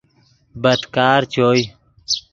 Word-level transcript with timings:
بدکار 0.61 1.21
چوئے 1.33 1.63